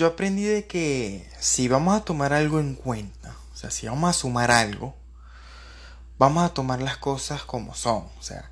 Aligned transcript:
yo 0.00 0.06
aprendí 0.06 0.44
de 0.44 0.66
que 0.66 1.28
si 1.38 1.68
vamos 1.68 1.94
a 1.94 2.06
tomar 2.06 2.32
algo 2.32 2.58
en 2.58 2.74
cuenta, 2.74 3.36
o 3.52 3.56
sea, 3.56 3.70
si 3.70 3.86
vamos 3.86 4.08
a 4.08 4.18
sumar 4.18 4.50
algo, 4.50 4.96
vamos 6.18 6.42
a 6.42 6.54
tomar 6.54 6.80
las 6.80 6.96
cosas 6.96 7.42
como 7.42 7.74
son, 7.74 8.08
o 8.18 8.22
sea, 8.22 8.50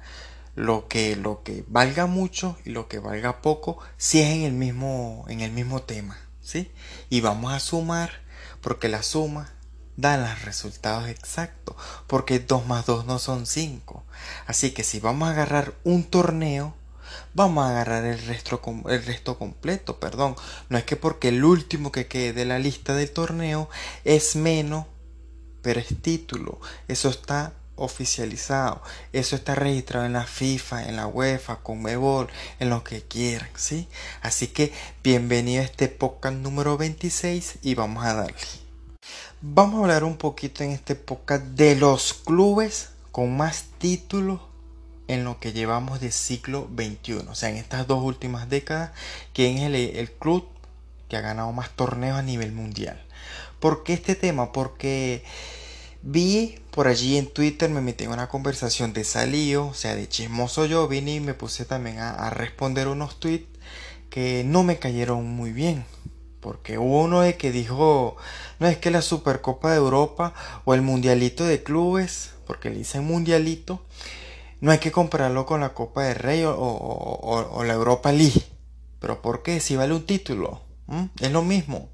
lo 0.56 0.88
que, 0.88 1.16
lo 1.16 1.42
que 1.44 1.64
valga 1.66 2.04
mucho 2.04 2.58
y 2.66 2.70
lo 2.70 2.86
que 2.86 2.98
valga 2.98 3.40
poco, 3.40 3.78
si 3.96 4.20
es 4.20 4.28
en 4.28 4.42
el 4.42 4.52
mismo, 4.52 5.24
en 5.28 5.40
el 5.40 5.50
mismo 5.50 5.80
tema, 5.80 6.18
¿sí? 6.42 6.70
Y 7.08 7.22
vamos 7.22 7.54
a 7.54 7.60
sumar, 7.60 8.10
porque 8.60 8.90
la 8.90 9.02
suma 9.02 9.50
da 9.96 10.18
los 10.18 10.42
resultados 10.42 11.08
exactos, 11.08 11.76
porque 12.06 12.40
2 12.40 12.66
más 12.66 12.84
2 12.84 13.06
no 13.06 13.18
son 13.18 13.46
5. 13.46 14.04
Así 14.46 14.72
que 14.72 14.84
si 14.84 15.00
vamos 15.00 15.28
a 15.28 15.32
agarrar 15.32 15.72
un 15.82 16.04
torneo, 16.04 16.74
vamos 17.34 17.64
a 17.64 17.70
agarrar 17.70 18.04
el 18.04 18.18
resto, 18.26 18.60
el 18.88 19.04
resto 19.04 19.38
completo, 19.38 20.00
perdón. 20.00 20.36
No 20.68 20.78
es 20.78 20.84
que 20.84 20.96
porque 20.96 21.28
el 21.28 21.44
último 21.44 21.92
que 21.92 22.06
quede 22.06 22.32
de 22.32 22.44
la 22.44 22.58
lista 22.58 22.94
del 22.94 23.10
torneo 23.10 23.68
es 24.04 24.36
menos, 24.36 24.86
pero 25.62 25.80
es 25.80 26.02
título. 26.02 26.60
Eso 26.88 27.08
está 27.08 27.52
oficializado. 27.78 28.82
Eso 29.12 29.36
está 29.36 29.54
registrado 29.54 30.06
en 30.06 30.12
la 30.12 30.24
FIFA, 30.24 30.88
en 30.88 30.96
la 30.96 31.06
UEFA, 31.06 31.56
con 31.56 31.82
Mebol, 31.82 32.28
en 32.58 32.70
lo 32.70 32.84
que 32.84 33.02
quieran, 33.02 33.48
¿sí? 33.54 33.88
Así 34.20 34.48
que 34.48 34.72
bienvenido 35.02 35.62
a 35.62 35.64
este 35.64 35.88
podcast 35.88 36.36
número 36.36 36.76
26 36.76 37.58
y 37.62 37.74
vamos 37.74 38.04
a 38.04 38.14
darle. 38.14 38.36
Vamos 39.40 39.76
a 39.76 39.82
hablar 39.82 40.04
un 40.04 40.16
poquito 40.16 40.64
en 40.64 40.72
este 40.72 40.96
podcast 40.96 41.44
de 41.44 41.76
los 41.76 42.12
clubes 42.12 42.90
con 43.12 43.36
más 43.36 43.66
títulos 43.78 44.40
en 45.08 45.24
lo 45.24 45.40
que 45.40 45.52
llevamos 45.52 46.00
de 46.00 46.12
siglo 46.12 46.68
XXI. 46.76 47.26
O 47.28 47.34
sea, 47.34 47.48
en 47.48 47.56
estas 47.56 47.86
dos 47.86 48.04
últimas 48.04 48.48
décadas, 48.48 48.92
quién 49.32 49.58
es 49.58 49.96
el, 49.96 50.12
club 50.12 50.46
que 51.08 51.16
ha 51.16 51.22
ganado 51.22 51.50
más 51.52 51.70
torneos 51.70 52.18
a 52.18 52.22
nivel 52.22 52.52
mundial. 52.52 53.02
¿Por 53.58 53.82
qué 53.82 53.94
este 53.94 54.14
tema? 54.14 54.52
Porque 54.52 55.24
vi 56.02 56.60
por 56.70 56.86
allí 56.86 57.16
en 57.16 57.26
Twitter, 57.26 57.70
me 57.70 57.80
metí 57.80 58.04
en 58.04 58.10
una 58.10 58.28
conversación 58.28 58.92
de 58.92 59.04
salío, 59.04 59.68
o 59.68 59.74
sea, 59.74 59.96
de 59.96 60.08
chismoso 60.08 60.66
yo, 60.66 60.86
vine 60.86 61.14
y 61.14 61.20
me 61.20 61.34
puse 61.34 61.64
también 61.64 61.98
a, 61.98 62.10
a 62.10 62.30
responder 62.30 62.86
unos 62.86 63.18
tweets 63.18 63.48
que 64.10 64.44
no 64.44 64.62
me 64.62 64.78
cayeron 64.78 65.26
muy 65.26 65.52
bien. 65.52 65.84
Porque 66.40 66.78
hubo 66.78 67.02
uno 67.02 67.22
de 67.22 67.36
que 67.36 67.50
dijo, 67.50 68.16
no 68.60 68.68
es 68.68 68.78
que 68.78 68.90
la 68.90 69.02
Supercopa 69.02 69.70
de 69.70 69.78
Europa 69.78 70.34
o 70.64 70.74
el 70.74 70.82
Mundialito 70.82 71.44
de 71.44 71.62
Clubes, 71.62 72.30
porque 72.46 72.70
le 72.70 72.78
dicen 72.78 73.04
Mundialito, 73.04 73.82
no 74.60 74.72
hay 74.72 74.78
que 74.78 74.92
compararlo 74.92 75.46
con 75.46 75.60
la 75.60 75.74
Copa 75.74 76.02
de 76.04 76.14
Rey 76.14 76.44
o, 76.44 77.62
la 77.64 77.74
Europa 77.74 78.12
League. 78.12 78.42
¿Pero 79.00 79.22
por 79.22 79.42
qué? 79.42 79.60
Si 79.60 79.76
vale 79.76 79.94
un 79.94 80.06
título. 80.06 80.62
Es 81.20 81.30
lo 81.30 81.42
mismo. 81.42 81.88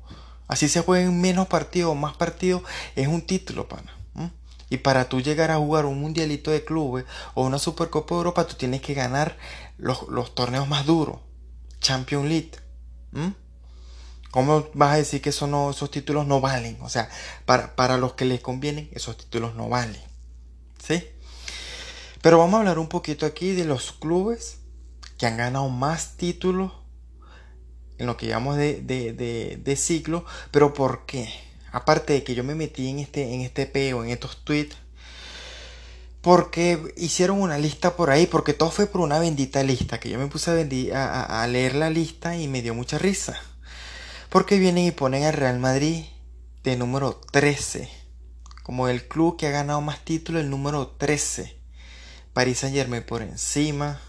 Así 0.46 0.68
se 0.68 0.80
jueguen 0.80 1.20
menos 1.20 1.48
partidos 1.48 1.92
o 1.92 1.94
más 1.94 2.16
partidos, 2.16 2.62
es 2.96 3.08
un 3.08 3.22
título, 3.22 3.68
pana. 3.68 3.92
Y 4.70 4.78
para 4.78 5.08
tú 5.08 5.20
llegar 5.20 5.50
a 5.50 5.58
jugar 5.58 5.84
un 5.84 6.00
mundialito 6.00 6.50
de 6.50 6.64
clubes 6.64 7.04
o 7.34 7.44
una 7.44 7.58
Supercopa 7.58 8.14
de 8.14 8.18
Europa, 8.18 8.46
tú 8.46 8.54
tienes 8.54 8.80
que 8.80 8.94
ganar 8.94 9.36
los, 9.76 10.34
torneos 10.34 10.66
más 10.68 10.86
duros. 10.86 11.18
Champions 11.80 12.26
League. 12.26 12.52
¿Cómo 14.30 14.66
vas 14.74 14.94
a 14.94 14.96
decir 14.96 15.22
que 15.22 15.28
esos 15.28 15.90
títulos 15.90 16.26
no 16.26 16.40
valen? 16.40 16.78
O 16.80 16.88
sea, 16.88 17.08
para, 17.44 17.76
para 17.76 17.98
los 17.98 18.14
que 18.14 18.24
les 18.24 18.40
convienen, 18.40 18.88
esos 18.92 19.16
títulos 19.16 19.54
no 19.54 19.68
valen. 19.68 20.02
¿Sí? 20.82 21.04
Pero 22.24 22.38
vamos 22.38 22.54
a 22.54 22.60
hablar 22.60 22.78
un 22.78 22.88
poquito 22.88 23.26
aquí 23.26 23.52
de 23.52 23.66
los 23.66 23.92
clubes 23.92 24.60
que 25.18 25.26
han 25.26 25.36
ganado 25.36 25.68
más 25.68 26.16
títulos 26.16 26.72
en 27.98 28.06
lo 28.06 28.16
que 28.16 28.26
llamamos 28.28 28.56
de, 28.56 28.80
de, 28.80 29.76
ciclo. 29.76 30.24
Pero 30.50 30.72
¿por 30.72 31.04
qué? 31.04 31.28
Aparte 31.70 32.14
de 32.14 32.24
que 32.24 32.34
yo 32.34 32.42
me 32.42 32.54
metí 32.54 32.88
en 32.88 32.98
este, 32.98 33.34
en 33.34 33.42
este 33.42 33.66
peo, 33.66 34.02
en 34.02 34.08
estos 34.08 34.42
tweets. 34.42 34.74
Porque 36.22 36.94
hicieron 36.96 37.42
una 37.42 37.58
lista 37.58 37.94
por 37.94 38.08
ahí, 38.08 38.26
porque 38.26 38.54
todo 38.54 38.70
fue 38.70 38.86
por 38.86 39.02
una 39.02 39.18
bendita 39.18 39.62
lista, 39.62 40.00
que 40.00 40.08
yo 40.08 40.18
me 40.18 40.28
puse 40.28 40.50
a, 40.94 41.42
a 41.42 41.46
leer 41.46 41.74
la 41.74 41.90
lista 41.90 42.38
y 42.38 42.48
me 42.48 42.62
dio 42.62 42.74
mucha 42.74 42.96
risa. 42.96 43.38
Porque 44.30 44.58
vienen 44.58 44.86
y 44.86 44.92
ponen 44.92 45.24
al 45.24 45.34
Real 45.34 45.58
Madrid 45.58 46.06
de 46.62 46.74
número 46.78 47.20
13, 47.32 47.90
como 48.62 48.88
el 48.88 49.06
club 49.08 49.36
que 49.36 49.46
ha 49.46 49.50
ganado 49.50 49.82
más 49.82 50.06
títulos, 50.06 50.40
el 50.40 50.48
número 50.48 50.86
13. 50.86 51.63
Paris 52.34 52.58
Saint 52.58 52.74
Germain 52.74 53.04
por 53.04 53.22
encima. 53.22 54.00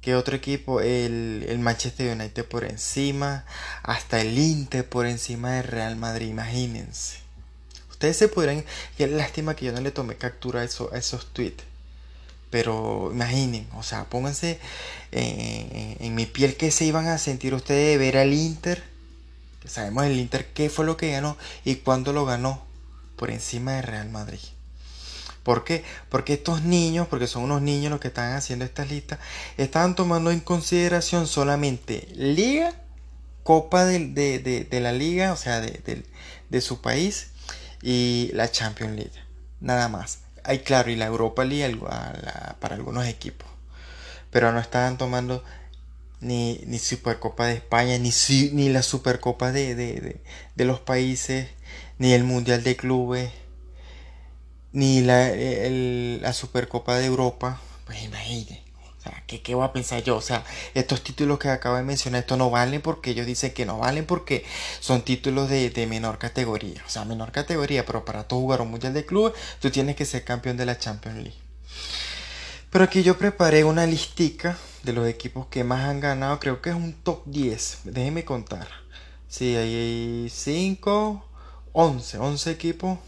que 0.00 0.16
otro 0.16 0.34
equipo? 0.34 0.80
El, 0.80 1.44
el, 1.48 1.58
Manchester 1.58 2.16
United 2.16 2.46
por 2.46 2.64
encima. 2.64 3.44
Hasta 3.82 4.20
el 4.22 4.38
Inter 4.38 4.88
por 4.88 5.06
encima 5.06 5.52
del 5.52 5.64
Real 5.64 5.96
Madrid. 5.96 6.28
Imagínense. 6.28 7.18
Ustedes 7.90 8.16
se 8.16 8.28
podrán. 8.28 8.64
Qué 8.96 9.06
lástima 9.06 9.54
que 9.54 9.66
yo 9.66 9.72
no 9.72 9.80
le 9.82 9.90
tomé 9.90 10.16
captura 10.16 10.62
a, 10.62 10.64
eso, 10.64 10.90
a 10.92 10.98
esos 10.98 11.32
tweets. 11.32 11.64
Pero 12.50 13.10
imaginen, 13.12 13.68
o 13.74 13.82
sea, 13.82 14.04
pónganse 14.04 14.58
en, 15.10 15.96
en, 16.00 16.14
mi 16.14 16.24
piel 16.24 16.56
que 16.56 16.70
se 16.70 16.84
iban 16.84 17.08
a 17.08 17.18
sentir 17.18 17.52
ustedes 17.52 17.88
de 17.88 17.98
ver 17.98 18.16
al 18.16 18.32
Inter. 18.32 18.82
Sabemos 19.66 20.04
el 20.06 20.18
Inter 20.18 20.46
qué 20.54 20.70
fue 20.70 20.86
lo 20.86 20.96
que 20.96 21.10
ganó 21.10 21.36
y 21.64 21.76
cuándo 21.76 22.12
lo 22.12 22.24
ganó 22.24 22.64
por 23.16 23.30
encima 23.30 23.72
del 23.72 23.82
Real 23.82 24.08
Madrid. 24.10 24.53
¿Por 25.44 25.62
qué? 25.62 25.84
Porque 26.08 26.32
estos 26.32 26.62
niños, 26.62 27.06
porque 27.06 27.26
son 27.26 27.44
unos 27.44 27.60
niños 27.60 27.90
los 27.90 28.00
que 28.00 28.08
están 28.08 28.32
haciendo 28.32 28.64
estas 28.64 28.90
listas, 28.90 29.18
estaban 29.58 29.94
tomando 29.94 30.30
en 30.30 30.40
consideración 30.40 31.26
solamente 31.26 32.08
liga, 32.14 32.72
copa 33.42 33.84
de, 33.84 34.66
la 34.72 34.92
liga, 34.92 35.32
o 35.32 35.36
sea, 35.36 35.60
de, 35.60 36.60
su 36.62 36.80
país, 36.80 37.28
y 37.82 38.30
la 38.32 38.50
Champions 38.50 38.96
League. 38.96 39.12
Nada 39.60 39.88
más. 39.88 40.20
Hay 40.44 40.60
claro, 40.60 40.90
y 40.90 40.96
la 40.96 41.06
Europa 41.06 41.44
League 41.44 41.78
para 42.58 42.74
algunos 42.74 43.06
equipos. 43.06 43.48
Pero 44.30 44.50
no 44.50 44.60
estaban 44.60 44.96
tomando 44.96 45.44
ni, 46.20 46.60
ni 46.66 46.78
Supercopa 46.78 47.46
de 47.46 47.54
España, 47.54 47.98
ni, 47.98 48.12
ni 48.52 48.70
la 48.70 48.82
Supercopa 48.82 49.52
de, 49.52 49.74
de 49.74 50.64
los 50.64 50.80
países, 50.80 51.48
ni 51.98 52.14
el 52.14 52.24
Mundial 52.24 52.62
de 52.64 52.76
Clubes 52.76 53.30
ni 54.74 55.00
la, 55.02 55.30
la 55.30 56.32
Supercopa 56.32 56.98
de 56.98 57.06
Europa, 57.06 57.60
pues 57.86 58.02
imagínate. 58.02 58.62
O 58.98 59.02
sea, 59.02 59.22
¿qué, 59.26 59.40
¿qué, 59.40 59.54
voy 59.54 59.64
a 59.64 59.72
pensar 59.72 60.02
yo? 60.02 60.16
O 60.16 60.20
sea, 60.20 60.44
estos 60.74 61.02
títulos 61.04 61.38
que 61.38 61.48
acabo 61.48 61.76
de 61.76 61.84
mencionar, 61.84 62.22
estos 62.22 62.36
no 62.36 62.50
valen 62.50 62.82
porque 62.82 63.10
ellos 63.10 63.26
dicen 63.26 63.54
que 63.54 63.66
no 63.66 63.78
valen 63.78 64.04
porque 64.04 64.44
son 64.80 65.02
títulos 65.02 65.48
de, 65.48 65.70
de 65.70 65.86
menor 65.86 66.18
categoría. 66.18 66.82
O 66.86 66.90
sea, 66.90 67.04
menor 67.04 67.30
categoría, 67.30 67.86
pero 67.86 68.04
para 68.04 68.26
tú 68.26 68.40
jugar 68.40 68.62
un 68.62 68.70
mundial 68.72 68.94
de 68.94 69.06
clubes, 69.06 69.34
tú 69.60 69.70
tienes 69.70 69.94
que 69.94 70.04
ser 70.04 70.24
campeón 70.24 70.56
de 70.56 70.66
la 70.66 70.78
Champions 70.78 71.18
League. 71.18 71.38
Pero 72.70 72.84
aquí 72.84 73.04
yo 73.04 73.16
preparé 73.16 73.62
una 73.62 73.86
listica 73.86 74.58
de 74.82 74.92
los 74.92 75.06
equipos 75.06 75.46
que 75.46 75.62
más 75.62 75.84
han 75.84 76.00
ganado. 76.00 76.40
Creo 76.40 76.60
que 76.60 76.70
es 76.70 76.76
un 76.76 76.94
top 76.94 77.22
10. 77.26 77.80
Déjenme 77.84 78.24
contar. 78.24 78.66
Sí, 79.28 79.54
hay 79.54 80.28
5, 80.28 81.24
11, 81.72 82.18
11 82.18 82.50
equipos 82.50 82.98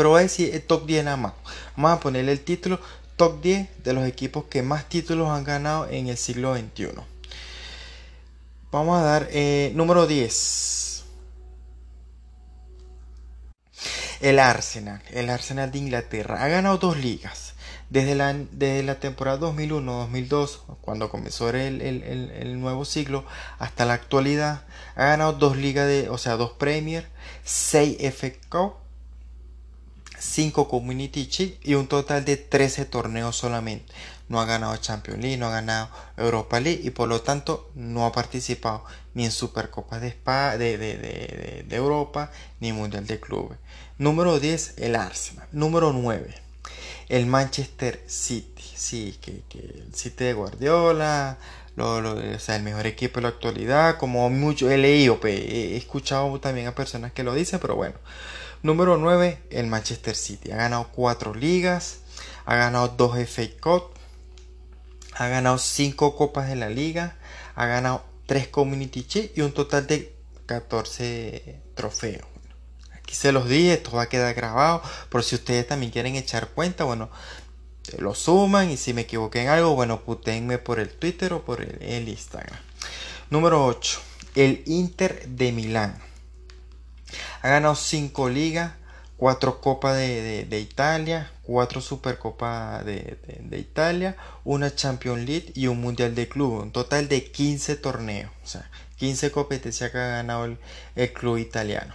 pero 0.00 0.08
voy 0.08 0.20
a 0.20 0.22
decir 0.22 0.54
el 0.54 0.62
top 0.62 0.86
10 0.86 1.04
nada 1.04 1.18
más. 1.18 1.34
Vamos 1.76 1.98
a 1.98 2.00
ponerle 2.00 2.32
el 2.32 2.40
título 2.40 2.80
top 3.16 3.42
10 3.42 3.84
de 3.84 3.92
los 3.92 4.06
equipos 4.06 4.44
que 4.44 4.62
más 4.62 4.88
títulos 4.88 5.28
han 5.28 5.44
ganado 5.44 5.90
en 5.90 6.08
el 6.08 6.16
siglo 6.16 6.56
XXI. 6.56 7.02
Vamos 8.72 8.98
a 8.98 9.02
dar 9.02 9.28
eh, 9.30 9.72
número 9.74 10.06
10. 10.06 11.04
El 14.22 14.38
Arsenal, 14.38 15.02
el 15.10 15.28
Arsenal 15.28 15.70
de 15.70 15.76
Inglaterra, 15.76 16.44
ha 16.44 16.48
ganado 16.48 16.78
dos 16.78 16.96
ligas. 16.96 17.52
Desde 17.90 18.14
la, 18.14 18.32
la 18.32 19.00
temporada 19.00 19.38
2001-2002, 19.52 20.60
cuando 20.80 21.10
comenzó 21.10 21.50
el, 21.50 21.82
el, 21.82 22.58
nuevo 22.58 22.86
siglo, 22.86 23.26
hasta 23.58 23.84
la 23.84 23.92
actualidad, 23.92 24.64
ha 24.94 25.04
ganado 25.04 25.34
dos 25.34 25.58
ligas, 25.58 25.86
de, 25.86 26.08
o 26.08 26.16
sea, 26.16 26.36
dos 26.36 26.52
Premier, 26.52 27.06
6 27.44 27.98
FA 28.14 28.30
Cup 28.48 28.80
5 30.20 30.68
Community 30.68 31.26
Shield 31.26 31.56
y 31.62 31.74
un 31.74 31.88
total 31.88 32.24
de 32.24 32.36
13 32.36 32.84
torneos 32.84 33.36
solamente. 33.36 33.92
No 34.28 34.40
ha 34.40 34.44
ganado 34.44 34.76
Champions 34.76 35.20
League, 35.20 35.38
no 35.38 35.46
ha 35.46 35.50
ganado 35.50 35.88
Europa 36.16 36.60
League 36.60 36.82
y 36.84 36.90
por 36.90 37.08
lo 37.08 37.22
tanto 37.22 37.70
no 37.74 38.06
ha 38.06 38.12
participado 38.12 38.84
ni 39.14 39.24
en 39.24 39.32
Supercopa 39.32 39.98
de, 39.98 40.14
de, 40.58 40.78
de, 40.78 41.64
de, 41.66 41.76
Europa 41.76 42.30
ni 42.60 42.72
Mundial 42.72 43.06
de 43.06 43.18
Clubes. 43.18 43.58
Número 43.98 44.38
10, 44.38 44.74
el 44.78 44.94
Arsenal. 44.94 45.48
Número 45.50 45.92
9, 45.92 46.32
el 47.08 47.26
Manchester 47.26 48.04
City. 48.06 48.62
Sí, 48.74 49.18
que, 49.20 49.42
el 49.58 49.94
City 49.94 50.24
de 50.24 50.32
Guardiola, 50.34 51.38
o 51.76 52.38
sea, 52.38 52.56
el 52.56 52.62
mejor 52.62 52.86
equipo 52.86 53.16
de 53.16 53.22
la 53.22 53.28
actualidad, 53.28 53.98
como 53.98 54.28
mucho 54.30 54.70
he 54.70 54.78
leído, 54.78 55.18
he 55.24 55.76
escuchado 55.76 56.38
también 56.40 56.66
a 56.66 56.74
personas 56.74 57.12
que 57.12 57.24
lo 57.24 57.34
dicen, 57.34 57.58
pero 57.58 57.74
bueno. 57.74 57.96
Número 58.62 58.98
9, 58.98 59.42
el 59.50 59.66
Manchester 59.66 60.14
City. 60.14 60.50
Ha 60.50 60.56
ganado 60.56 60.88
4 60.92 61.34
ligas, 61.34 62.00
ha 62.44 62.56
ganado 62.56 62.88
2 62.88 63.18
FA 63.26 63.42
Cup, 63.60 63.90
ha 65.14 65.28
ganado 65.28 65.58
5 65.58 66.16
copas 66.16 66.48
de 66.48 66.56
la 66.56 66.68
liga, 66.68 67.16
ha 67.54 67.66
ganado 67.66 68.04
3 68.26 68.48
Community 68.48 69.06
Shield 69.08 69.30
y 69.36 69.40
un 69.40 69.52
total 69.52 69.86
de 69.86 70.14
14 70.46 71.60
trofeos. 71.74 72.26
Aquí 72.92 73.14
se 73.14 73.32
los 73.32 73.48
dije, 73.48 73.72
esto 73.72 73.92
va 73.92 74.02
a 74.02 74.08
quedar 74.08 74.34
grabado. 74.34 74.82
Por 75.08 75.24
si 75.24 75.34
ustedes 75.34 75.66
también 75.66 75.90
quieren 75.90 76.16
echar 76.16 76.48
cuenta, 76.50 76.84
bueno, 76.84 77.10
lo 77.98 78.14
suman 78.14 78.70
y 78.70 78.76
si 78.76 78.94
me 78.94 79.02
equivoqué 79.02 79.42
en 79.42 79.48
algo, 79.48 79.74
bueno, 79.74 80.02
putenme 80.02 80.58
por 80.58 80.78
el 80.80 80.90
Twitter 80.90 81.32
o 81.32 81.44
por 81.44 81.62
el, 81.62 82.08
Instagram. 82.08 82.58
Número 83.30 83.64
8. 83.66 84.00
El 84.34 84.62
Inter 84.66 85.26
de 85.28 85.52
Milán. 85.52 86.09
Ha 87.42 87.48
ganado 87.48 87.74
5 87.74 88.28
ligas, 88.28 88.72
4 89.16 89.60
Copas 89.60 89.96
de, 89.96 90.58
Italia, 90.60 91.30
4 91.42 91.80
Supercopas 91.80 92.84
de, 92.84 93.18
de, 93.40 93.58
Italia, 93.58 94.16
una 94.44 94.74
Champions 94.74 95.26
League 95.26 95.52
y 95.54 95.66
un 95.66 95.80
Mundial 95.80 96.14
de 96.14 96.28
Club. 96.28 96.62
Un 96.62 96.72
total 96.72 97.08
de 97.08 97.30
15 97.30 97.76
torneos. 97.76 98.30
O 98.42 98.46
sea, 98.46 98.70
15 98.96 99.30
competencias 99.30 99.90
que 99.90 99.98
ha 99.98 100.08
ganado 100.08 100.56
el 100.96 101.12
club 101.12 101.38
italiano. 101.38 101.94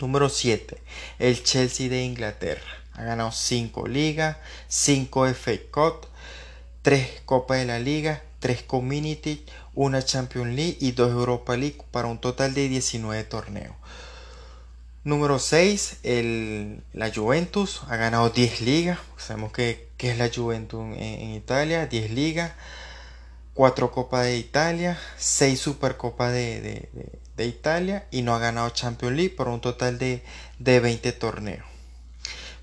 Número 0.00 0.28
7. 0.28 0.82
El 1.20 1.42
Chelsea 1.44 1.88
de 1.88 2.02
Inglaterra. 2.02 2.82
Ha 2.94 3.04
ganado 3.04 3.30
5 3.30 3.86
ligas, 3.86 4.36
5 4.68 5.26
FA 5.28 5.52
Cup, 5.70 6.08
3 6.82 7.22
Copas 7.24 7.58
de 7.58 7.66
la 7.66 7.78
Liga, 7.78 8.22
3 8.40 8.64
Community, 8.64 9.46
una 9.74 10.04
Champions 10.04 10.54
League 10.54 10.76
y 10.80 10.92
2 10.92 11.12
Europa 11.12 11.56
League 11.56 11.78
para 11.90 12.08
un 12.08 12.18
total 12.18 12.54
de 12.54 12.68
19 12.68 13.24
torneos. 13.24 13.74
Número 15.04 15.40
6, 15.40 15.98
la 16.92 17.12
Juventus 17.12 17.82
ha 17.88 17.96
ganado 17.96 18.30
10 18.30 18.60
ligas. 18.60 18.98
Sabemos 19.16 19.52
que, 19.52 19.90
es 19.98 20.18
la 20.18 20.30
Juventus 20.32 20.80
en, 20.96 21.34
Italia, 21.34 21.86
10 21.86 22.10
ligas, 22.10 22.52
4 23.54 23.90
Copas 23.90 24.24
de 24.26 24.36
Italia, 24.36 24.98
6 25.16 25.58
Supercopas 25.58 26.32
de, 26.32 26.88
de, 27.36 27.46
Italia 27.46 28.06
y 28.12 28.22
no 28.22 28.36
ha 28.36 28.38
ganado 28.38 28.70
Champions 28.70 29.16
League 29.16 29.34
por 29.34 29.48
un 29.48 29.60
total 29.60 29.98
de, 29.98 30.22
de 30.60 30.78
20 30.78 31.10
torneos. 31.12 31.66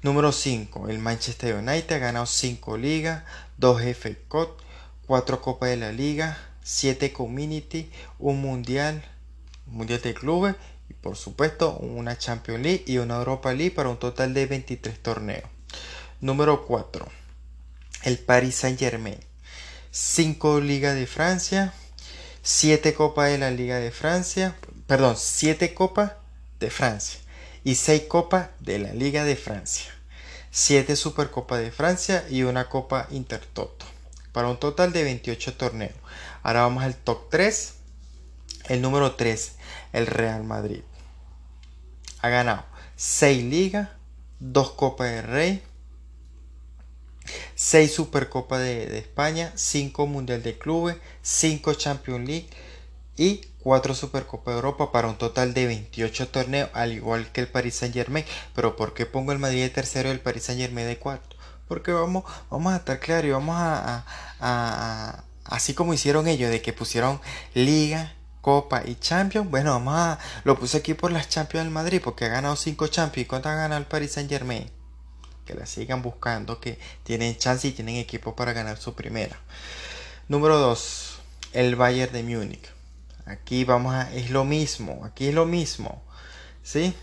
Número 0.02 0.32
5. 0.32 0.88
El 0.88 1.00
Manchester 1.00 1.56
United 1.56 1.98
ha 1.98 2.00
ganado 2.00 2.26
5 2.26 2.78
ligas, 2.78 3.24
2 3.58 3.82
FA 3.98 4.10
Cup, 4.30 4.56
4 5.08 5.42
Copas 5.42 5.70
de 5.70 5.76
la 5.76 5.92
Liga, 5.92 6.38
7 6.70 7.12
Community, 7.12 7.90
un 8.20 8.42
Mundial, 8.42 9.04
Mundial 9.66 10.02
de 10.02 10.14
Clubes 10.14 10.56
y 10.88 10.94
por 10.94 11.18
supuesto 11.18 11.76
una 11.78 12.16
Champions 12.16 12.62
League 12.62 12.84
y 12.86 13.00
una 13.00 13.16
Europa 13.16 13.52
League 13.54 13.72
para 13.72 13.90
un 13.90 13.98
total 13.98 14.36
de 14.36 14.46
23 14.46 15.02
torneos. 15.02 15.50
Número 16.22 16.68
4. 16.68 17.08
El 18.04 18.20
Paris 18.20 18.54
Saint 18.54 18.78
Germain. 18.78 19.18
5 19.90 20.60
Ligas 20.62 20.94
de 20.94 21.08
Francia, 21.08 21.74
7 22.44 22.94
Copas 22.94 23.32
de 23.32 23.40
la 23.40 23.50
Liga 23.50 23.80
de 23.80 23.90
Francia, 23.90 24.56
perdón, 24.86 25.16
7 25.18 25.74
Copas 25.74 26.12
de 26.60 26.70
Francia 26.70 27.20
y 27.64 27.74
6 27.74 28.04
copas 28.04 28.50
de 28.60 28.78
la 28.78 28.94
Liga 28.94 29.24
de 29.24 29.36
Francia, 29.36 29.92
7 30.52 30.96
Supercopas 30.96 31.62
de 31.62 31.72
Francia 31.72 32.24
y 32.30 32.44
una 32.44 32.70
Copa 32.70 33.08
Intertoto, 33.10 33.88
para 34.32 34.50
un 34.50 34.60
total 34.60 34.94
de 34.94 35.04
28 35.04 35.56
torneos. 35.56 35.96
Ahora 36.44 36.62
vamos 36.62 36.84
al 36.84 36.96
top 36.96 37.30
3. 37.30 37.76
El 38.70 38.82
número 38.82 39.16
3, 39.16 39.56
el 39.94 40.06
Real 40.06 40.44
Madrid. 40.44 40.82
Ha 42.22 42.30
ganado 42.30 42.66
6 42.98 43.44
ligas, 43.46 43.90
2 44.40 44.72
Copas 44.72 45.10
de 45.10 45.22
Rey, 45.22 45.64
6 47.56 47.94
Supercopas 47.94 48.60
de, 48.60 48.86
de 48.86 49.00
España, 49.00 49.52
5 49.56 50.06
Mundial 50.06 50.44
de 50.44 50.58
Clubes, 50.58 50.98
5 51.22 51.74
Champions 51.76 52.28
League 52.28 52.50
y 53.18 53.42
4 53.64 53.94
Supercopa 53.96 54.52
de 54.52 54.58
Europa 54.58 54.92
para 54.92 55.08
un 55.08 55.18
total 55.18 55.54
de 55.54 55.66
28 55.66 56.30
torneos, 56.30 56.70
al 56.74 56.94
igual 56.94 57.32
que 57.32 57.42
el 57.42 57.48
Paris 57.48 57.76
Saint 57.76 57.94
Germain. 57.94 58.26
Pero 58.56 58.76
¿por 58.76 58.94
qué 58.94 59.06
pongo 59.06 59.32
el 59.32 59.40
Madrid 59.40 59.62
de 59.62 59.70
tercero 59.70 60.10
y 60.10 60.14
el 60.14 60.22
Paris 60.22 60.44
Saint 60.44 60.62
Germain 60.62 60.88
de 60.88 60.98
cuarto? 60.98 61.29
Porque 61.70 61.94
vamos, 61.94 62.26
vamos 62.50 62.74
a 62.74 62.78
estar 62.78 63.00
claros 63.00 63.26
y 63.26 63.30
vamos 63.30 63.56
a, 63.58 65.24
así 65.46 65.74
como 65.74 65.94
hicieron 65.94 66.28
ellos, 66.28 66.50
de 66.50 66.62
que 66.62 66.74
pusieron 66.74 67.22
Liga, 67.54 68.12
Copa 68.42 68.84
y 68.86 68.96
Champions. 68.96 69.50
Bueno, 69.50 69.72
vamos 69.72 69.94
a, 69.96 70.20
lo 70.44 70.60
puse 70.60 70.78
aquí 70.78 70.96
por 70.96 71.12
las 71.12 71.30
Champions 71.30 71.66
del 71.66 71.74
Madrid, 71.74 72.02
porque 72.04 72.26
ha 72.26 72.30
ganado 72.30 72.56
5 72.56 72.88
Champions. 72.88 73.26
¿Y 73.26 73.30
cuánto 73.30 73.50
ha 73.50 73.56
ganado 73.56 73.80
el 73.80 73.86
Paris 73.86 74.14
Saint 74.14 74.30
Germain? 74.30 74.70
Que 75.46 75.54
la 75.54 75.68
sigan 75.68 76.02
buscando, 76.02 76.60
que 76.60 76.80
tienen 77.04 77.38
chance 77.38 77.68
y 77.68 77.72
tienen 77.72 77.98
equipo 77.98 78.36
para 78.36 78.52
ganar 78.52 78.78
su 78.78 78.96
primera. 78.96 79.40
Número 80.28 80.58
2, 80.58 81.20
el 81.54 81.76
Bayern 81.76 82.14
de 82.14 82.24
Múnich. 82.24 82.70
Aquí 83.26 83.64
vamos 83.64 83.94
a, 83.94 84.12
es 84.12 84.32
lo 84.32 84.44
mismo, 84.44 85.06
aquí 85.06 85.28
es 85.28 85.36
lo 85.36 85.46
mismo, 85.46 86.02
¿sí? 86.64 86.96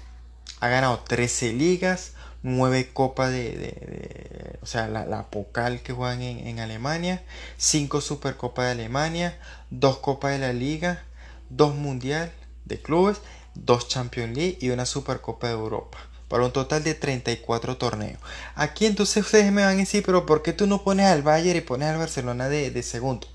Ha 0.58 0.68
ganado 0.68 0.98
13 0.98 1.52
ligas, 1.52 2.14
9 2.42 2.90
copas 2.92 3.30
de, 3.32 4.58
o 4.62 4.66
sea, 4.66 4.88
la, 4.88 5.04
la 5.06 5.30
Pocal 5.30 5.80
que 5.82 5.92
juegan 5.92 6.22
en, 6.22 6.60
Alemania, 6.60 7.22
5 7.56 8.00
Supercopas 8.00 8.66
de 8.66 8.72
Alemania, 8.72 9.38
2 9.70 9.98
Copas 9.98 10.32
de 10.32 10.38
la 10.38 10.52
Liga, 10.52 11.04
2 11.50 11.74
Mundial 11.74 12.32
de 12.64 12.80
Clubes, 12.80 13.18
2 13.54 13.88
Champions 13.88 14.36
League 14.36 14.58
y 14.60 14.70
una 14.70 14.86
Supercopa 14.86 15.48
de 15.48 15.54
Europa. 15.54 15.98
Para 16.28 16.44
un 16.44 16.52
total 16.52 16.82
de 16.82 16.94
34 16.94 17.76
torneos. 17.76 18.18
Aquí 18.56 18.86
entonces 18.86 19.24
ustedes 19.24 19.52
me 19.52 19.62
van 19.62 19.76
a 19.76 19.78
decir, 19.78 20.02
pero 20.04 20.26
¿por 20.26 20.42
qué 20.42 20.52
tú 20.52 20.66
no 20.66 20.82
pones 20.82 21.06
al 21.06 21.22
Bayern 21.22 21.58
y 21.58 21.60
pones 21.60 21.88
al 21.88 21.98
Barcelona 21.98 22.48
de, 22.48 22.72
de 22.72 22.82
segundo? 22.82 23.28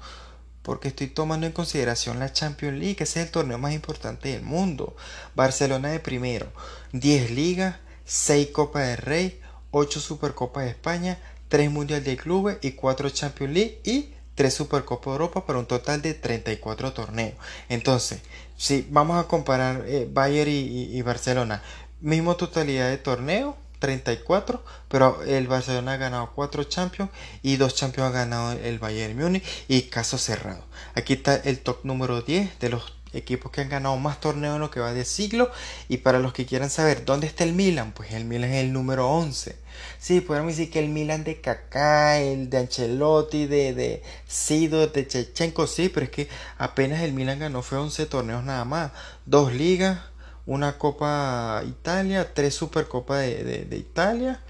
porque 0.61 0.89
estoy 0.89 1.07
tomando 1.07 1.47
en 1.47 1.53
consideración 1.53 2.19
la 2.19 2.33
Champions 2.33 2.77
League, 2.77 2.95
que 2.95 3.05
es 3.05 3.17
el 3.17 3.31
torneo 3.31 3.57
más 3.57 3.73
importante 3.73 4.29
del 4.29 4.43
mundo. 4.43 4.95
Barcelona 5.35 5.89
de 5.89 5.99
primero, 5.99 6.51
10 6.93 7.31
ligas, 7.31 7.77
6 8.05 8.47
Copas 8.49 8.87
de 8.87 8.95
Rey, 8.95 9.41
8 9.71 9.99
Supercopas 9.99 10.65
de 10.65 10.71
España, 10.71 11.19
3 11.49 11.71
Mundial 11.71 12.03
de 12.03 12.17
Clubes 12.17 12.57
y 12.61 12.71
4 12.71 13.09
Champions 13.09 13.53
League 13.53 13.81
y 13.83 14.13
3 14.35 14.53
Supercopas 14.53 15.05
de 15.05 15.11
Europa 15.11 15.45
para 15.45 15.59
un 15.59 15.65
total 15.65 16.01
de 16.01 16.13
34 16.13 16.93
torneos. 16.93 17.35
Entonces, 17.69 18.21
si 18.57 18.87
vamos 18.89 19.23
a 19.23 19.27
comparar 19.27 19.83
eh, 19.87 20.07
Bayern 20.11 20.49
y, 20.51 20.97
y 20.97 21.01
Barcelona, 21.01 21.61
mismo 21.99 22.35
totalidad 22.35 22.89
de 22.89 22.97
torneos, 22.97 23.55
34, 23.81 24.63
pero 24.87 25.23
el 25.23 25.47
Barcelona 25.47 25.93
ha 25.93 25.97
ganado 25.97 26.31
4 26.33 26.63
Champions 26.65 27.09
y 27.41 27.57
2 27.57 27.75
Champions 27.75 28.09
ha 28.09 28.13
ganado 28.13 28.51
el 28.53 28.79
Bayern 28.79 29.17
Múnich 29.17 29.43
y 29.67 29.83
caso 29.83 30.17
cerrado. 30.17 30.63
Aquí 30.93 31.13
está 31.13 31.35
el 31.35 31.59
top 31.59 31.79
número 31.83 32.21
10 32.21 32.59
de 32.59 32.69
los 32.69 33.00
equipos 33.13 33.51
que 33.51 33.61
han 33.61 33.69
ganado 33.69 33.97
más 33.97 34.19
torneos 34.19 34.55
en 34.55 34.61
lo 34.61 34.71
que 34.71 34.79
va 34.79 34.93
de 34.93 35.05
siglo 35.05 35.51
y 35.89 35.97
para 35.97 36.19
los 36.19 36.33
que 36.33 36.45
quieran 36.45 36.69
saber 36.69 37.05
dónde 37.05 37.27
está 37.27 37.43
el 37.43 37.53
Milan, 37.53 37.91
pues 37.93 38.11
el 38.13 38.25
Milan 38.25 38.51
es 38.51 38.63
el 38.63 38.73
número 38.73 39.09
11. 39.09 39.55
Sí, 39.99 40.21
podemos 40.21 40.55
decir 40.55 40.71
que 40.71 40.79
el 40.79 40.89
Milan 40.89 41.23
de 41.23 41.41
Kaká, 41.41 42.19
el 42.19 42.49
de 42.49 42.57
Ancelotti, 42.57 43.45
de, 43.45 43.73
de 43.73 44.03
Sido, 44.27 44.87
de 44.87 45.07
Chechenko, 45.07 45.67
sí, 45.67 45.89
pero 45.89 46.05
es 46.05 46.11
que 46.11 46.27
apenas 46.57 47.01
el 47.01 47.13
Milan 47.13 47.39
ganó 47.39 47.61
fue 47.61 47.77
11 47.77 48.05
torneos 48.07 48.43
nada 48.43 48.65
más, 48.65 48.91
dos 49.25 49.53
ligas, 49.53 49.99
una 50.45 50.77
Copa 50.77 51.63
Italia, 51.65 52.33
tres 52.33 52.55
Supercopa 52.55 53.17
de, 53.17 53.65
de, 53.65 53.77
Italia, 53.77 54.41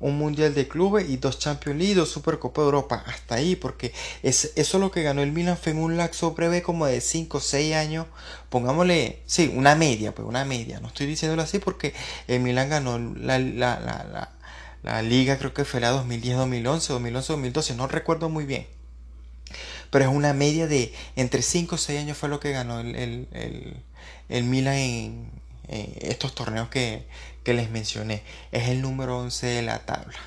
un 0.00 0.16
Mundial 0.16 0.54
de 0.54 0.66
Clubes 0.66 1.08
y 1.08 1.18
dos 1.18 1.38
Champions 1.38 1.78
League, 1.78 1.94
dos 1.94 2.10
Supercopa 2.10 2.62
de 2.62 2.66
Europa. 2.66 3.04
Hasta 3.06 3.36
ahí, 3.36 3.54
porque 3.54 3.92
es, 4.22 4.52
eso 4.56 4.78
lo 4.78 4.90
que 4.90 5.02
ganó 5.02 5.22
el 5.22 5.32
Milan 5.32 5.58
fue 5.58 5.72
en 5.72 5.78
un 5.78 5.96
laxo 5.96 6.32
breve 6.32 6.62
como 6.62 6.86
de 6.86 7.00
5 7.00 7.38
o 7.38 7.40
6 7.40 7.74
años. 7.74 8.06
Pongámosle, 8.48 9.20
sí, 9.26 9.52
una 9.54 9.74
media, 9.74 10.14
pues 10.14 10.26
una 10.26 10.44
media. 10.44 10.80
No 10.80 10.88
estoy 10.88 11.06
diciéndolo 11.06 11.42
así 11.42 11.58
porque 11.58 11.94
el 12.26 12.40
Milan 12.40 12.70
ganó 12.70 12.98
la, 12.98 13.38
la, 13.38 13.78
la, 13.78 14.30
la, 14.82 15.02
liga, 15.02 15.38
creo 15.38 15.52
que 15.52 15.64
fue 15.64 15.80
la 15.80 15.90
2010, 15.90 16.36
2011, 16.36 16.92
2011, 16.94 17.32
2012, 17.34 17.74
no 17.74 17.86
recuerdo 17.86 18.30
muy 18.30 18.46
bien. 18.46 18.66
Pero 19.90 20.04
es 20.06 20.10
una 20.10 20.32
media 20.32 20.66
de 20.66 20.94
entre 21.16 21.42
5 21.42 21.74
o 21.74 21.78
6 21.78 22.00
años 22.00 22.16
fue 22.16 22.28
lo 22.28 22.40
que 22.40 22.52
ganó 22.52 22.80
el, 22.80 22.94
el, 22.96 23.76
el 24.28 24.44
Milan 24.44 24.76
en, 24.76 25.40
estos 25.70 26.34
torneos 26.34 26.68
que, 26.68 27.04
les 27.44 27.70
mencioné. 27.70 28.22
Es 28.52 28.68
el 28.68 28.82
número 28.82 29.18
11 29.18 29.46
de 29.46 29.62
la 29.62 29.80
tabla. 29.86 30.18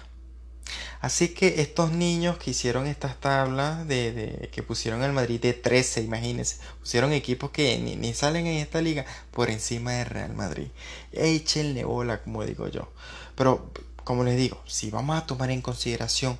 Así 1.01 1.29
que 1.29 1.61
estos 1.61 1.91
niños 1.91 2.37
que 2.37 2.51
hicieron 2.51 2.87
estas 2.87 3.19
tablas 3.19 3.85
de, 3.87 4.49
que 4.53 4.63
pusieron 4.63 5.03
al 5.03 5.11
Madrid 5.11 5.41
de 5.41 5.53
13, 5.53 6.01
imagínense, 6.01 6.57
pusieron 6.79 7.11
equipos 7.11 7.51
que 7.51 7.77
ni, 7.77 8.13
salen 8.13 8.47
en 8.47 8.57
esta 8.59 8.81
liga 8.81 9.05
por 9.31 9.49
encima 9.49 9.91
de 9.91 10.05
Real 10.05 10.33
Madrid. 10.33 10.67
Échenle 11.11 11.83
bola, 11.83 12.21
como 12.21 12.45
digo 12.45 12.69
yo. 12.69 12.89
Pero, 13.35 13.69
como 14.05 14.23
les 14.23 14.37
digo, 14.37 14.61
si 14.65 14.91
vamos 14.91 15.17
a 15.17 15.25
tomar 15.25 15.51
en 15.51 15.61
consideración 15.61 16.39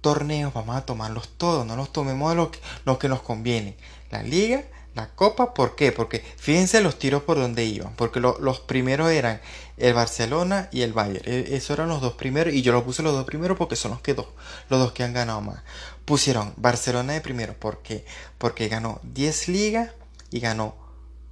torneos, 0.00 0.54
vamos 0.54 0.76
a 0.76 0.86
tomarlos 0.86 1.28
todos, 1.36 1.66
no 1.66 1.74
los 1.76 1.92
tomemos 1.92 2.34
los 2.36 2.50
lo 2.84 2.98
que 2.98 3.08
nos 3.08 3.22
conviene. 3.22 3.76
La 4.10 4.22
liga 4.22 4.64
la 4.94 5.08
copa, 5.08 5.54
¿por 5.54 5.76
qué? 5.76 5.92
Porque 5.92 6.24
fíjense 6.36 6.80
los 6.80 6.98
tiros 6.98 7.22
por 7.22 7.38
donde 7.38 7.64
iban. 7.64 7.94
Porque 7.94 8.20
los 8.20 8.60
primeros 8.60 9.10
eran 9.10 9.40
el 9.76 9.94
Barcelona 9.94 10.68
y 10.72 10.82
el 10.82 10.92
Bayern. 10.92 11.22
E, 11.24 11.56
esos 11.56 11.70
eran 11.70 11.88
los 11.88 12.00
dos 12.00 12.14
primeros. 12.14 12.52
Y 12.52 12.62
yo 12.62 12.72
los 12.72 12.82
puse 12.82 13.02
los 13.02 13.12
dos 13.12 13.24
primeros 13.24 13.56
porque 13.56 13.76
son 13.76 13.92
los 13.92 14.00
que 14.00 14.14
dos. 14.14 14.26
Los 14.68 14.80
dos 14.80 14.92
que 14.92 15.04
han 15.04 15.12
ganado 15.12 15.40
más. 15.40 15.62
Pusieron 16.04 16.54
Barcelona 16.56 17.12
de 17.12 17.20
primero. 17.20 17.54
¿Por 17.54 17.82
qué? 17.82 18.04
Porque 18.38 18.68
ganó 18.68 19.00
10 19.04 19.48
ligas 19.48 19.90
y 20.30 20.40
ganó 20.40 20.74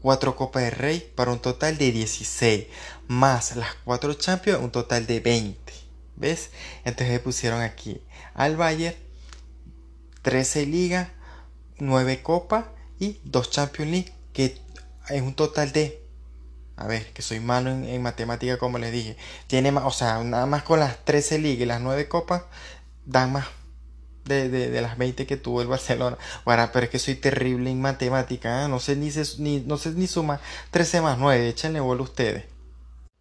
4 0.02 0.36
Copas 0.36 0.62
de 0.62 0.70
Rey 0.70 1.12
para 1.16 1.32
un 1.32 1.40
total 1.40 1.76
de 1.76 1.90
16, 1.90 2.66
más 3.08 3.56
las 3.56 3.74
4 3.84 4.14
Champions, 4.14 4.62
un 4.62 4.70
total 4.70 5.06
de 5.06 5.18
20. 5.20 5.72
¿Ves? 6.14 6.50
Entonces 6.84 7.18
pusieron 7.20 7.60
aquí 7.60 8.00
al 8.34 8.56
Bayern 8.56 8.96
13 10.22 10.66
ligas, 10.66 11.08
9 11.78 12.22
copas 12.22 12.64
y 12.98 13.18
2 13.24 13.50
Champions 13.50 13.90
League, 13.90 14.12
que 14.32 14.58
es 15.08 15.22
un 15.22 15.34
total 15.34 15.72
de 15.72 16.02
a 16.78 16.86
ver, 16.86 17.12
que 17.12 17.22
soy 17.22 17.40
malo 17.40 17.70
en, 17.70 18.02
matemática 18.02 18.56
como 18.56 18.78
les 18.78 18.92
dije. 18.92 19.16
Tiene 19.48 19.72
más, 19.72 19.84
o 19.84 19.90
sea, 19.90 20.22
nada 20.22 20.46
más 20.46 20.62
con 20.62 20.78
las 20.78 21.04
13 21.04 21.38
ligas 21.40 21.62
y 21.62 21.66
las 21.66 21.80
9 21.80 22.08
copas, 22.08 22.42
dan 23.04 23.32
más 23.32 23.46
de, 24.28 24.80
las 24.80 24.96
20 24.96 25.26
que 25.26 25.36
tuvo 25.36 25.60
el 25.60 25.66
Barcelona. 25.66 26.16
Bueno, 26.44 26.70
pero 26.72 26.84
es 26.84 26.90
que 26.90 27.00
soy 27.00 27.16
terrible 27.16 27.70
en 27.70 27.80
matemática, 27.80 28.64
¿eh? 28.64 28.68
no 28.68 28.78
sé 28.78 28.94
ni, 28.94 29.10
ni, 29.38 29.60
no 29.60 29.76
sé 29.76 29.90
ni 29.92 30.06
suma 30.06 30.40
13 30.70 31.00
más 31.00 31.18
9, 31.18 31.48
échenle 31.48 31.80
bola 31.80 32.02
ustedes. 32.02 32.44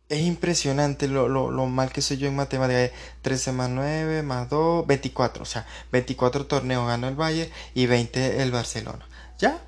Es 0.10 0.22
impresionante 0.22 1.08
lo, 1.08 1.28
lo, 1.28 1.66
mal 1.66 1.92
que 1.92 2.02
soy 2.02 2.18
yo 2.18 2.28
en 2.28 2.36
matemática. 2.36 2.94
13 3.24 3.52
más 3.54 3.70
9 3.70 4.24
más 4.24 4.50
2, 4.50 4.88
24. 4.88 5.44
O 5.44 5.46
sea, 5.46 5.66
24 5.92 6.46
torneos 6.46 6.88
ganó 6.88 7.10
el 7.10 7.16
Bayern 7.16 7.52
y 7.74 7.88
20 7.88 8.42
el 8.42 8.52
Barcelona. 8.52 9.06
¿Ya? 9.40 9.62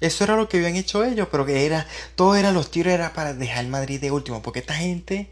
Eso 0.00 0.24
era 0.24 0.36
lo 0.36 0.48
que 0.48 0.58
habían 0.58 0.76
hecho 0.76 1.04
ellos, 1.04 1.28
pero 1.30 1.46
que 1.46 1.64
era, 1.64 1.86
todo 2.16 2.36
era 2.36 2.52
los 2.52 2.70
tiros 2.70 2.92
era 2.92 3.12
para 3.14 3.32
dejar 3.32 3.66
Madrid 3.66 4.00
de 4.00 4.10
último, 4.10 4.42
porque 4.42 4.58
esta 4.58 4.74
gente, 4.74 5.30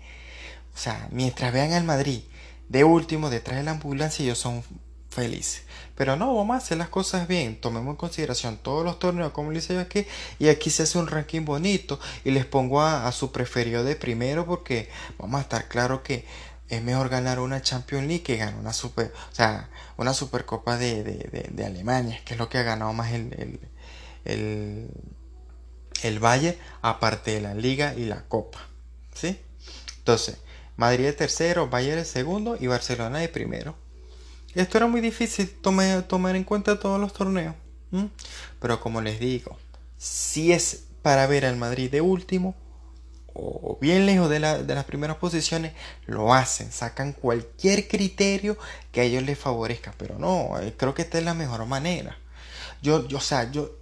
o 0.74 0.78
sea, 0.78 1.08
mientras 1.10 1.52
vean 1.52 1.72
al 1.72 1.84
Madrid 1.84 2.22
de 2.68 2.84
último 2.84 3.28
detrás 3.28 3.58
de 3.58 3.64
la 3.64 3.72
ambulancia, 3.72 4.24
ellos 4.24 4.38
son 4.38 4.64
felices. 5.10 5.62
Pero 5.94 6.16
no, 6.16 6.34
vamos 6.34 6.54
a 6.54 6.58
hacer 6.58 6.78
las 6.78 6.88
cosas 6.88 7.28
bien, 7.28 7.60
tomemos 7.60 7.92
en 7.92 7.96
consideración 7.96 8.56
todos 8.56 8.84
los 8.84 8.98
torneos, 8.98 9.32
como 9.32 9.52
les 9.52 9.68
yo 9.68 9.78
aquí, 9.78 10.06
y 10.38 10.48
aquí 10.48 10.70
se 10.70 10.82
hace 10.84 10.98
un 10.98 11.06
ranking 11.06 11.44
bonito, 11.44 12.00
y 12.24 12.30
les 12.32 12.46
pongo 12.46 12.82
a, 12.82 13.10
su 13.12 13.30
preferido 13.32 13.84
de 13.84 13.96
primero, 13.96 14.44
porque 14.46 14.90
vamos 15.18 15.38
a 15.38 15.42
estar 15.42 15.68
claro 15.68 16.02
que 16.02 16.24
es 16.76 16.82
mejor 16.82 17.08
ganar 17.08 17.40
una 17.40 17.62
Champions 17.62 18.06
League 18.06 18.22
que 18.22 18.36
ganar 18.36 18.56
una 18.56 18.72
super, 18.72 19.12
o 19.32 19.34
sea, 19.34 19.68
una 19.96 20.14
supercopa 20.14 20.76
de, 20.76 21.02
de, 21.02 21.48
de, 21.50 21.66
Alemania, 21.66 22.20
que 22.24 22.34
es 22.34 22.38
lo 22.38 22.48
que 22.48 22.58
ha 22.58 22.62
ganado 22.62 22.92
más 22.92 23.12
el 23.12 23.60
el, 24.24 24.88
el 26.02 26.18
Valle, 26.18 26.58
aparte 26.82 27.32
de 27.32 27.40
la 27.40 27.54
Liga 27.54 27.94
y 27.94 28.04
la 28.04 28.24
Copa. 28.24 28.60
¿Sí? 29.14 29.38
Entonces, 29.98 30.38
Madrid 30.76 31.04
de 31.04 31.12
tercero, 31.12 31.68
Valle 31.68 31.96
de 31.96 32.04
segundo 32.04 32.56
y 32.58 32.66
Barcelona 32.66 33.18
de 33.18 33.28
primero. 33.28 33.76
Esto 34.54 34.78
era 34.78 34.86
muy 34.86 35.00
difícil 35.00 35.50
tomar 35.50 36.36
en 36.36 36.44
cuenta 36.44 36.78
todos 36.78 37.00
los 37.00 37.12
torneos. 37.12 37.54
Pero 38.60 38.80
como 38.80 39.00
les 39.00 39.20
digo, 39.20 39.56
si 39.96 40.52
es 40.52 40.84
para 41.02 41.26
ver 41.26 41.46
al 41.46 41.56
Madrid 41.56 41.90
de 41.90 42.00
último 42.00 42.56
o 43.34 43.76
bien 43.80 44.06
lejos 44.06 44.30
de, 44.30 44.38
de, 44.38 44.74
las 44.74 44.84
primeras 44.84 45.16
posiciones, 45.16 45.72
lo 46.06 46.32
hacen, 46.32 46.70
sacan 46.70 47.12
cualquier 47.12 47.88
criterio 47.88 48.56
que 48.92 49.00
a 49.00 49.04
ellos 49.04 49.24
les 49.24 49.38
favorezca. 49.38 49.92
Pero 49.98 50.18
no, 50.18 50.58
eh, 50.60 50.74
creo 50.76 50.94
que 50.94 51.02
esta 51.02 51.18
es 51.18 51.24
la 51.24 51.34
mejor 51.34 51.66
manera. 51.66 52.16
Yo, 52.80 53.08
yo, 53.08 53.18
o 53.18 53.20
sea, 53.20 53.50
yo, 53.50 53.72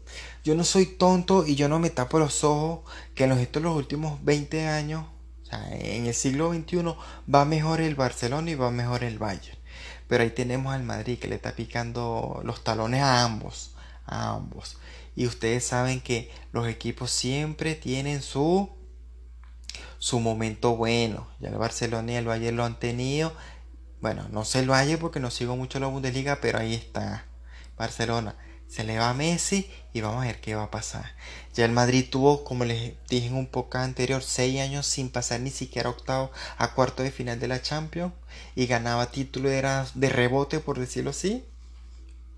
yo 0.43 0.55
no 0.55 0.65
soy 0.65 0.87
tonto 0.87 1.47
y 1.47 1.55
yo 1.55 1.69
no 1.69 1.79
me 1.79 1.91
tapo 1.91 2.19
los 2.19 2.45
ojos 2.45 2.81
que 3.15 3.25
en 3.25 3.31
los, 3.31 3.39
estos 3.39 3.63
los 3.63 3.77
últimos 3.77 4.25
20 4.25 4.69
años, 4.69 5.05
o 5.43 5.47
sea, 5.47 5.69
en 5.71 6.07
el 6.07 6.15
siglo 6.15 6.53
XXI, 6.53 6.95
va 7.33 7.45
mejor 7.45 7.81
el 7.83 7.95
Barcelona 7.95 8.51
y 8.51 8.55
va 8.55 8.71
mejor 8.71 9.05
el 9.05 9.19
Bayern. 9.19 9.59
Pero 10.09 10.23
ahí 10.25 10.31
tenemos 10.31 10.75
al 10.75 10.83
Madrid 10.83 11.19
que 11.19 11.29
le 11.29 11.35
está 11.37 11.53
picando 11.53 12.41
los 12.45 12.65
talones 12.65 13.03
a 13.03 13.23
ambos, 13.25 13.73
a 14.07 14.31
ambos. 14.31 14.79
Y 15.15 15.27
ustedes 15.27 15.65
saben 15.65 16.01
que 16.01 16.31
los 16.53 16.67
equipos 16.69 17.11
siempre 17.11 17.75
tienen 17.75 18.23
su 18.23 18.71
su 20.03 20.19
momento 20.19 20.75
bueno. 20.75 21.29
Ya 21.39 21.51
el 21.51 21.59
Barcelona 21.59 22.11
y 22.11 22.17
el 22.17 22.27
Bayern 22.27 22.57
lo 22.57 22.65
han 22.65 22.81
tenido. 22.81 23.33
Bueno, 24.01 24.27
no 24.33 24.45
sé 24.45 24.59
el 24.59 24.67
Bayern 24.67 25.01
porque 25.01 25.21
no 25.21 25.31
sigo 25.31 25.57
mucho 25.57 25.79
la 25.79 25.87
Bundesliga, 25.87 26.41
pero 26.41 26.59
ahí 26.59 26.75
está. 26.75 27.25
Barcelona 27.79 28.35
se 28.67 28.83
le 28.83 28.99
va 28.99 29.11
a 29.11 29.15
Messi 29.15 29.71
y 29.93 30.01
vamos 30.01 30.25
a 30.25 30.27
ver 30.27 30.41
qué 30.41 30.57
va 30.57 30.65
a 30.65 30.71
pasar. 30.73 31.15
Ya 31.55 31.67
el 31.67 31.71
Madrid 31.71 32.09
tuvo, 32.11 32.43
como 32.43 32.65
les 32.65 32.95
dije 33.09 33.29
en 33.29 33.37
un 33.37 33.47
poco 33.47 33.79
anterior, 33.79 34.25
seis 34.25 34.61
años 34.61 34.89
sin 34.89 35.09
pasar 35.09 35.39
ni 35.39 35.51
siquiera 35.51 35.91
octavo 35.91 36.33
a 36.59 36.75
cuarto 36.75 37.05
de 37.05 37.13
final 37.13 37.39
de 37.39 37.47
la 37.47 37.63
Champions 37.63 38.13
y 38.57 38.67
ganaba 38.67 39.13
título 39.13 39.51
era 39.51 39.87
de 39.95 40.09
rebote 40.09 40.59
por 40.59 40.81
decirlo 40.81 41.11
así. 41.11 41.45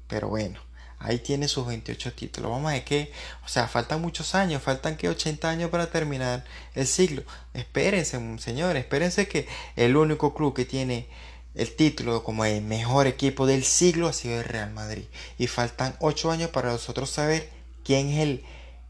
Pero 0.06 0.28
bueno, 0.28 0.60
ahí 1.04 1.18
tiene 1.18 1.48
sus 1.48 1.66
28 1.66 2.12
títulos. 2.14 2.50
Vamos 2.50 2.70
a 2.70 2.74
ver 2.74 2.84
que, 2.84 3.12
o 3.44 3.48
sea, 3.48 3.68
faltan 3.68 4.00
muchos 4.00 4.34
años, 4.34 4.62
faltan 4.62 4.96
que 4.96 5.08
80 5.08 5.48
años 5.48 5.70
para 5.70 5.90
terminar 5.90 6.44
el 6.74 6.86
siglo. 6.86 7.22
Espérense, 7.52 8.18
señores, 8.38 8.82
espérense 8.82 9.28
que 9.28 9.46
el 9.76 9.96
único 9.96 10.34
club 10.34 10.54
que 10.54 10.64
tiene 10.64 11.06
el 11.54 11.76
título 11.76 12.24
como 12.24 12.44
el 12.44 12.62
mejor 12.62 13.06
equipo 13.06 13.46
del 13.46 13.64
siglo 13.64 14.08
ha 14.08 14.12
sido 14.12 14.38
el 14.38 14.44
Real 14.44 14.72
Madrid. 14.72 15.04
Y 15.38 15.46
faltan 15.46 15.94
8 16.00 16.30
años 16.30 16.50
para 16.50 16.72
nosotros 16.72 17.10
saber 17.10 17.48
quién 17.84 18.08
es 18.08 18.20
el 18.20 18.44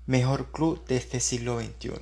mejor 0.07 0.51
club 0.53 0.85
de 0.87 0.97
este 0.97 1.21
siglo 1.21 1.61
XXI. 1.61 1.93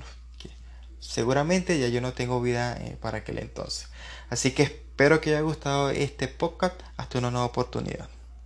Seguramente 1.00 1.80
ya 1.80 1.88
yo 1.88 2.00
no 2.00 2.12
tengo 2.12 2.40
vida 2.40 2.76
eh, 2.80 2.96
para 3.00 3.18
aquel 3.18 3.38
entonces. 3.38 3.88
Así 4.30 4.52
que 4.52 4.62
espero 4.62 5.20
que 5.20 5.30
haya 5.30 5.40
gustado 5.40 5.90
este 5.90 6.28
podcast. 6.28 6.80
Hasta 6.96 7.18
una 7.18 7.30
nueva 7.32 7.46
oportunidad. 7.46 8.08